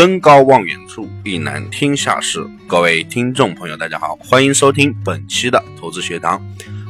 [0.00, 2.42] 登高望远处，一览天下事。
[2.66, 6.42] 各位听众朋友，大家好，欢迎收听本期的投资学堂，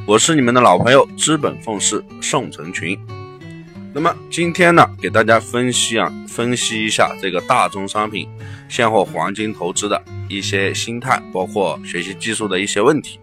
[0.07, 2.97] 我是你们的老朋友资本奉仕宋成群。
[3.93, 8.29] 那么今天呢，给大家分析啊，分析一下这个大宗商品
[8.69, 13.19] 现货黄金投资的一些心态，包括学习技术的一些问题。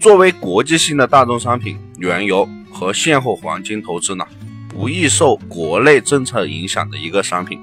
[0.00, 4.24] 作为国际性的大宗商品，原油和现货黄金投资呢，
[4.68, 7.58] 不易受国内政策影响的一个商品。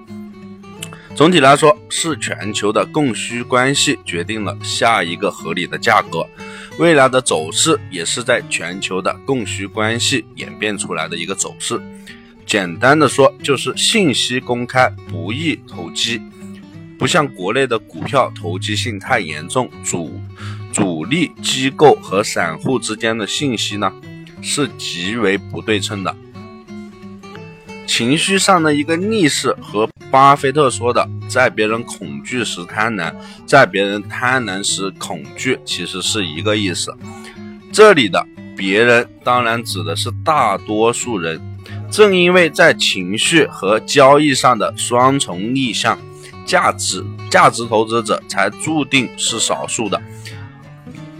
[1.15, 6.27] 总体来说，是全球的供需关系决定了下一个合理的价格，
[6.77, 11.79] 未来的走势也是在全球的供需关系演变出来的一个走势。
[12.45, 16.21] 简单的说，就是信息公开不易投机，
[16.99, 20.19] 不像国内的股票投机性太严重，主
[20.73, 23.89] 主力机构和散户之间的信息呢
[24.41, 26.13] 是极为不对称的，
[27.87, 29.89] 情绪上的一个逆势和。
[30.11, 33.13] 巴菲特说的，在别人恐惧时贪婪，
[33.45, 36.95] 在别人贪婪时恐惧，其实是一个意思。
[37.71, 38.25] 这里的
[38.55, 41.41] 别人当然指的是大多数人。
[41.91, 45.97] 正因为在情绪和交易上的双重逆向，
[46.45, 50.01] 价值价值投资者才注定是少数的。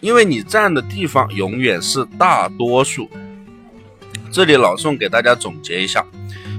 [0.01, 3.09] 因为你站的地方永远是大多数。
[4.31, 6.05] 这里老宋给大家总结一下，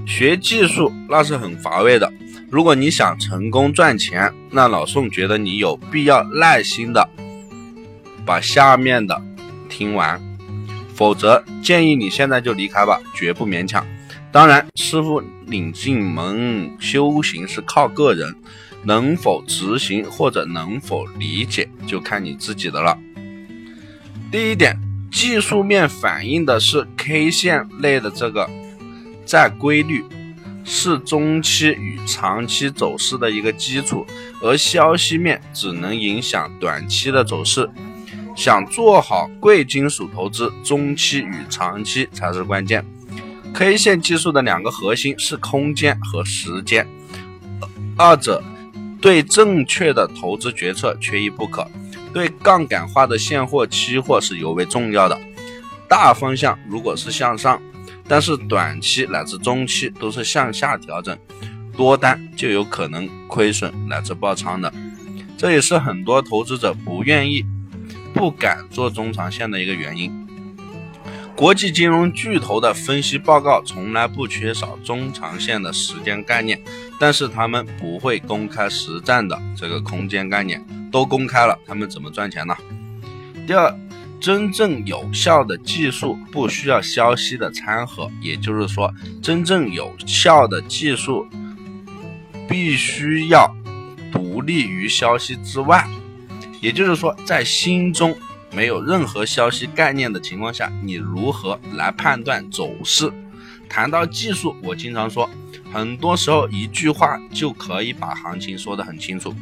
[0.07, 2.11] 学技术那是很乏味的。
[2.49, 7.09] 如果你想成功赚钱，那老宋觉得你有必要耐心的
[8.25, 9.21] 把下面的
[9.69, 10.23] 听完，
[10.95, 13.85] 否则建议你现在就离开吧，绝不勉强。
[14.31, 18.35] 当然，师傅领进门，修行是靠个人，
[18.85, 22.97] 能否执行或者能否理解，就看你自己的了。
[24.31, 24.79] 第一点，
[25.11, 28.49] 技术面反映的是 K 线类的这个
[29.27, 30.05] 在规律。
[30.69, 34.05] 是中期与长期走势的一个基础，
[34.43, 37.71] 而消息面只能影响短期的走势。
[38.35, 42.85] 想做好贵金属投资，中期与长期才是关键。
[43.55, 46.85] K 线技术的两个核心是空间和时间，
[47.97, 48.43] 二者
[49.01, 51.65] 对正确的投资决策缺一不可。
[52.13, 55.17] 对杠杆化的现货、期货是尤为重要的。
[55.89, 57.63] 大方向如果是向上。
[58.09, 61.19] 但是短期乃至中期都是向下调整，
[61.77, 64.73] 多单就有可能亏损乃至爆仓的，
[65.37, 67.45] 这也是很多投资者不愿意、
[68.15, 70.13] 不敢做中长线的一个原因。
[71.35, 76.59] 国际金融巨头的分析报告从来不缺少中长线的时间概念，
[76.99, 82.57] 但是他们不会公开实战的这个空间概念，都公开了，他们怎么赚钱呢？
[83.47, 83.86] 第二。
[84.27, 88.93] 真正有效的技术不需要消息的掺和，也就是说，
[89.23, 91.25] 真正有效的技术
[92.49, 93.49] 必须要
[94.11, 95.87] 独立于消息之外。
[96.61, 98.17] 也就是说，在心中
[98.53, 103.09] 没有任何消息概念的情况下，你如何来判断走势？
[103.69, 105.31] 谈到技术，我经常说，
[105.73, 109.33] 很多时候一句话就可以把行情说得很清楚。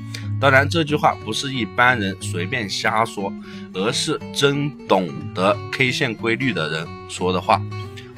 [0.40, 3.32] 当然，这句话不是一般人随便瞎说，
[3.72, 7.62] 而是真懂得 K 线规律的人说的话。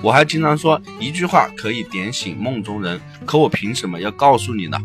[0.03, 4.79] 我还经常说，一句话可以点醒梦中人，可我凭什么要告诉你呢？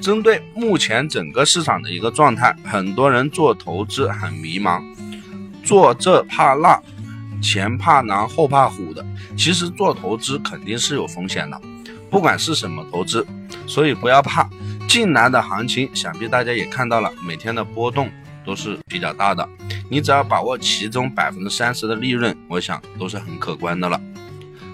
[0.00, 4.82] 针对目前整个市场的一个状态，很多人做投资很迷茫，
[5.62, 6.80] 做这怕那，
[7.40, 9.04] 前怕狼后怕虎的。
[9.36, 11.60] 其实做投资肯定是有风险的，
[12.10, 13.26] 不管是什么投资，
[13.66, 14.48] 所以不要怕。
[14.88, 18.08] 近来的行情，想必大家也看到了，每天的波动
[18.44, 19.48] 都是比较大的。
[19.90, 24.00] 你只要把握其中百分之三十的利润，我想都是很可观的了。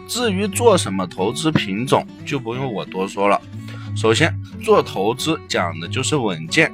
[0.06, 3.41] 至于做什么投资品种，就不用我多说了。
[3.97, 6.72] 首先，做投资讲的就是稳健。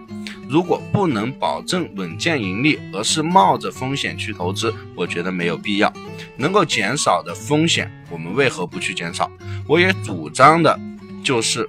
[0.49, 5.93] 如果不能保证稳健盈利，而是冒着风险去投资，我觉得没有必要。
[6.37, 9.31] 能够减少的风险，我们为何不去减少？
[9.67, 10.79] 我也主张的
[11.25, 11.69] 就是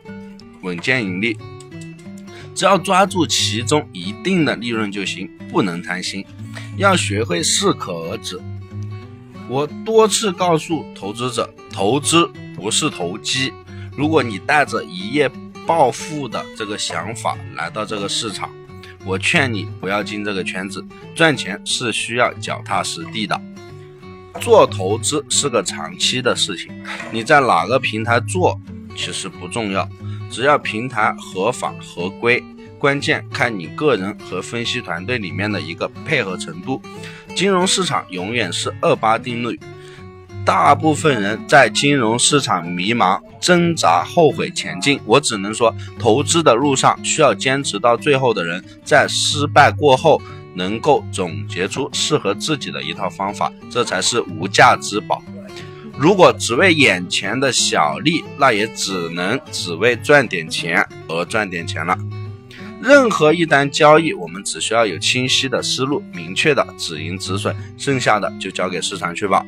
[0.62, 1.38] 稳健盈利。
[2.58, 6.26] 只要抓住其中一定的利润就行，不能贪心，
[6.76, 8.42] 要学会适可而止。
[9.48, 13.54] 我多次告诉投资者，投资不是投机。
[13.96, 15.30] 如果你带着一夜
[15.68, 18.50] 暴富的这个想法来到这个市场，
[19.06, 20.84] 我劝你不要进这个圈子。
[21.14, 23.40] 赚钱是需要脚踏实地的，
[24.42, 26.72] 做投资是个长期的事情。
[27.12, 28.60] 你在哪个平台做
[28.96, 29.88] 其实不重要。
[30.30, 32.44] 只要平台合法合规，
[32.78, 36.82] 关键看你个人和分析团队里面的一个配合程度。
[37.36, 39.60] 金融市场永远是二八定律，
[40.46, 45.00] 大部分人在金融市场迷茫、挣扎、后悔前进。
[45.06, 50.22] 我只能说，投资的路上需要坚持到最后的人，在失败过后
[50.56, 55.22] 能够总结出适合自己的一套方法，这才是无价之宝。
[56.00, 61.98] 如果只为眼前的小利，那也只能只为赚点钱而赚点钱了。
[62.80, 69.44] 任何一单交易，我们只需要有清晰的思路、明确的止盈止损，剩下的就交给市场去吧。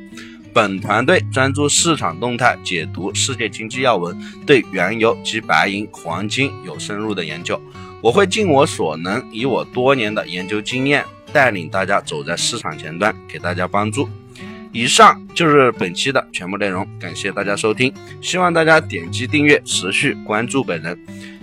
[0.52, 4.18] 本团队专注市场动态，解读世界经济要闻，
[4.48, 7.62] 对原油及白银、黄金有深入的研究。
[8.02, 14.10] 我会尽我所能，以我多年的研究经验，带领大家走在市场前端，给大家帮助。
[14.72, 20.98] 以上就是本期的全部内容，感谢大家收听，希望大家点击订阅，持续关注本人。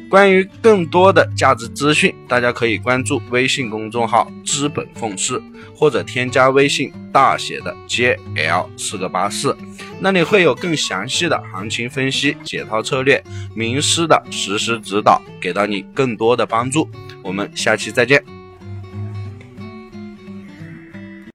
[0.09, 5.43] 关于更多的价值资讯，大家可以关注微信公众号“资本奉仕”，
[5.75, 9.57] 或者添加微信大写的 JL 四个八四，
[9.99, 13.21] 那里会有更详细的行情分析、解套策略、
[13.53, 16.89] 名师的实时指导，给到你更多的帮助。
[17.25, 18.23] 我们下期再见。